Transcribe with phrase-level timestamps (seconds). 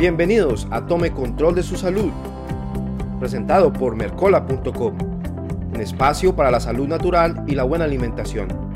[0.00, 2.10] Bienvenidos a Tome Control de su Salud,
[3.18, 4.94] presentado por Mercola.com,
[5.74, 8.69] un espacio para la salud natural y la buena alimentación.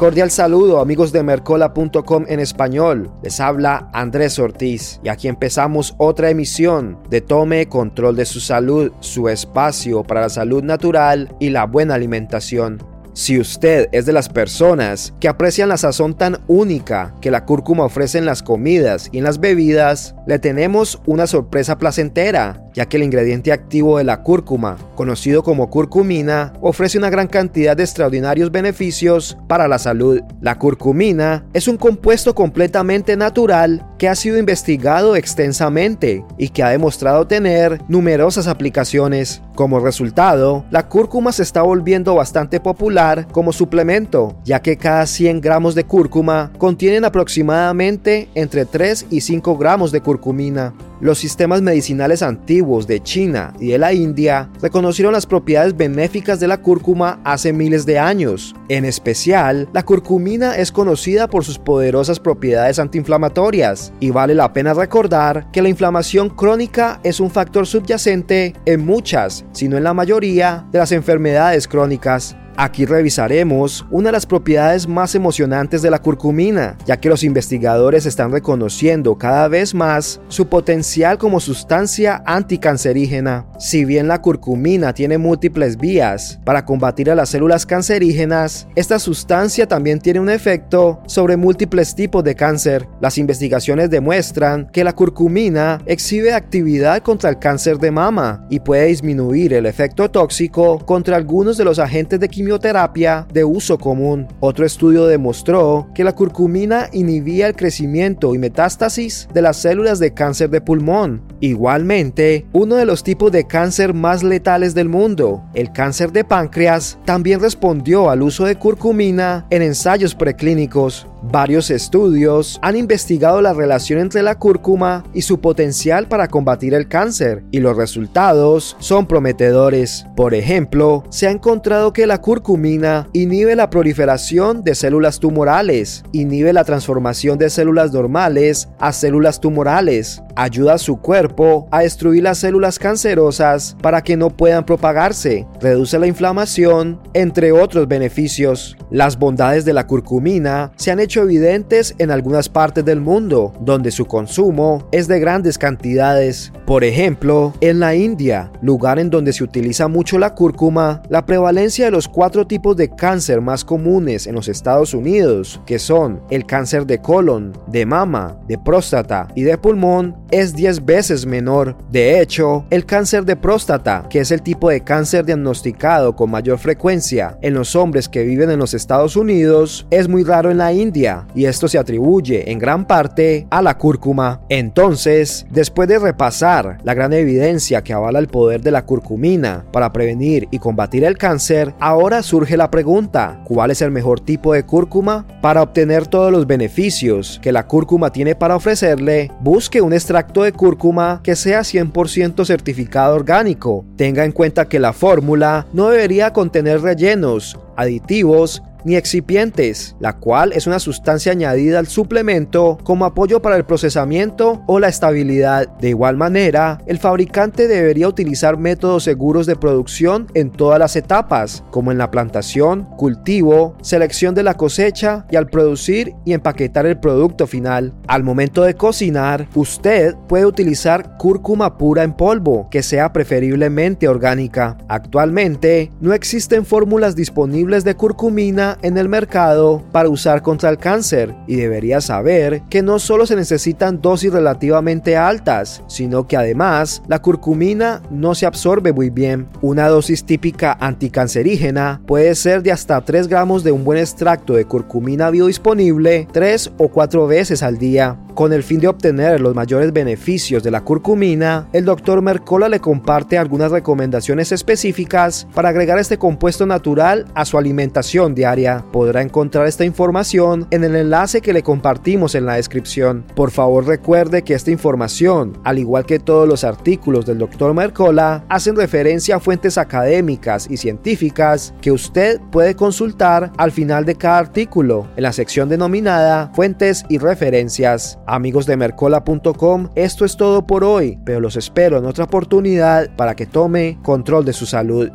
[0.00, 3.10] Cordial saludo amigos de Mercola.com en español.
[3.22, 8.92] Les habla Andrés Ortiz y aquí empezamos otra emisión de Tome Control de su Salud,
[9.00, 12.78] su espacio para la salud natural y la buena alimentación.
[13.12, 17.84] Si usted es de las personas que aprecian la sazón tan única que la cúrcuma
[17.84, 22.96] ofrece en las comidas y en las bebidas, le tenemos una sorpresa placentera, ya que
[22.96, 28.50] el ingrediente activo de la cúrcuma, conocido como curcumina, ofrece una gran cantidad de extraordinarios
[28.50, 30.20] beneficios para la salud.
[30.40, 36.70] La curcumina es un compuesto completamente natural que ha sido investigado extensamente y que ha
[36.70, 39.42] demostrado tener numerosas aplicaciones.
[39.54, 45.40] Como resultado, la cúrcuma se está volviendo bastante popular como suplemento, ya que cada 100
[45.40, 50.72] gramos de cúrcuma contienen aproximadamente entre 3 y 5 gramos de curcumina.
[51.00, 56.46] Los sistemas medicinales antiguos de China y de la India reconocieron las propiedades benéficas de
[56.46, 58.54] la cúrcuma hace miles de años.
[58.68, 64.74] En especial, la curcumina es conocida por sus poderosas propiedades antiinflamatorias y vale la pena
[64.74, 69.94] recordar que la inflamación crónica es un factor subyacente en muchas, si no en la
[69.94, 72.36] mayoría, de las enfermedades crónicas.
[72.56, 78.06] Aquí revisaremos una de las propiedades más emocionantes de la curcumina, ya que los investigadores
[78.06, 83.46] están reconociendo cada vez más su potencial como sustancia anticancerígena.
[83.58, 89.66] Si bien la curcumina tiene múltiples vías para combatir a las células cancerígenas, esta sustancia
[89.66, 92.86] también tiene un efecto sobre múltiples tipos de cáncer.
[93.00, 98.86] Las investigaciones demuestran que la curcumina exhibe actividad contra el cáncer de mama y puede
[98.86, 104.26] disminuir el efecto tóxico contra algunos de los agentes de quimioterapia quimioterapia de uso común.
[104.40, 110.14] Otro estudio demostró que la curcumina inhibía el crecimiento y metástasis de las células de
[110.14, 111.20] cáncer de pulmón.
[111.40, 116.98] Igualmente, uno de los tipos de cáncer más letales del mundo, el cáncer de páncreas,
[117.04, 121.06] también respondió al uso de curcumina en ensayos preclínicos.
[121.22, 126.88] Varios estudios han investigado la relación entre la cúrcuma y su potencial para combatir el
[126.88, 130.06] cáncer y los resultados son prometedores.
[130.16, 136.52] Por ejemplo, se ha encontrado que la curcumina inhibe la proliferación de células tumorales, inhibe
[136.52, 142.38] la transformación de células normales a células tumorales, ayuda a su cuerpo a destruir las
[142.38, 148.76] células cancerosas para que no puedan propagarse, reduce la inflamación, entre otros beneficios.
[148.90, 153.90] Las bondades de la curcumina se han hecho evidentes en algunas partes del mundo, donde
[153.90, 156.52] su consumo es de grandes cantidades.
[156.66, 161.86] Por ejemplo, en la India, lugar en donde se utiliza mucho la cúrcuma, la prevalencia
[161.86, 166.46] de los cuatro tipos de cáncer más comunes en los Estados Unidos, que son el
[166.46, 171.76] cáncer de colon, de mama, de próstata y de pulmón, es 10 veces menor.
[171.90, 176.58] De hecho, el cáncer de próstata, que es el tipo de cáncer diagnosticado con mayor
[176.58, 180.72] frecuencia en los hombres que viven en los Estados Unidos, es muy raro en la
[180.72, 184.40] India y esto se atribuye en gran parte a la cúrcuma.
[184.48, 189.92] Entonces, después de repasar la gran evidencia que avala el poder de la curcumina para
[189.92, 194.64] prevenir y combatir el cáncer, ahora surge la pregunta, ¿cuál es el mejor tipo de
[194.64, 195.26] cúrcuma?
[195.40, 200.52] Para obtener todos los beneficios que la cúrcuma tiene para ofrecerle, busque un extracto de
[200.52, 203.84] cúrcuma que sea 100% certificado orgánico.
[203.96, 210.52] Tenga en cuenta que la fórmula no debería contener rellenos, aditivos ni excipientes, la cual
[210.52, 215.68] es una sustancia añadida al suplemento como apoyo para el procesamiento o la estabilidad.
[215.78, 221.64] De igual manera, el fabricante debería utilizar métodos seguros de producción en todas las etapas,
[221.70, 226.98] como en la plantación, cultivo, selección de la cosecha y al producir y empaquetar el
[226.98, 227.94] producto final.
[228.06, 234.76] Al momento de cocinar, usted puede utilizar cúrcuma pura en polvo, que sea preferiblemente orgánica.
[234.88, 241.34] Actualmente, no existen fórmulas disponibles de curcumina en el mercado para usar contra el cáncer
[241.46, 247.20] y debería saber que no solo se necesitan dosis relativamente altas, sino que además la
[247.20, 249.46] curcumina no se absorbe muy bien.
[249.62, 254.64] Una dosis típica anticancerígena puede ser de hasta 3 gramos de un buen extracto de
[254.64, 258.16] curcumina biodisponible 3 o 4 veces al día.
[258.40, 262.22] Con el fin de obtener los mayores beneficios de la curcumina, el Dr.
[262.22, 268.82] Mercola le comparte algunas recomendaciones específicas para agregar este compuesto natural a su alimentación diaria
[268.92, 273.26] podrá encontrar esta información en el enlace que le compartimos en la descripción.
[273.36, 277.74] Por favor recuerde que esta información, al igual que todos los artículos del Dr.
[277.74, 284.14] Mercola, hacen referencia a fuentes académicas y científicas que usted puede consultar al final de
[284.14, 288.18] cada artículo en la sección denominada Fuentes y Referencias.
[288.32, 293.34] Amigos de mercola.com, esto es todo por hoy, pero los espero en otra oportunidad para
[293.34, 295.10] que tome control de su salud.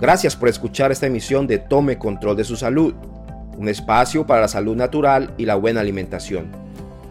[0.00, 2.92] Gracias por escuchar esta emisión de Tome Control de su Salud,
[3.56, 6.50] un espacio para la salud natural y la buena alimentación.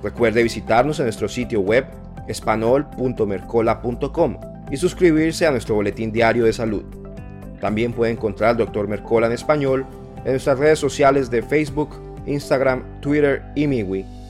[0.04, 1.86] Recuerde visitarnos en nuestro sitio web
[2.28, 4.38] espanol.mercola.com
[4.70, 7.03] y suscribirse a nuestro boletín diario de salud.
[7.64, 8.90] También puede encontrar al Dr.
[8.90, 9.86] Mercola en español
[10.26, 11.92] en nuestras redes sociales de Facebook,
[12.26, 14.23] Instagram, Twitter y MiWi